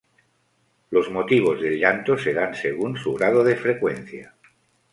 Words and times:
Los 0.89 1.11
motivos 1.11 1.61
del 1.61 1.77
llanto 1.79 2.17
se 2.17 2.33
dan 2.33 2.55
según 2.55 2.97
su 2.97 3.13
grado 3.13 3.43
de 3.43 3.55
frecuencia. 3.55 4.33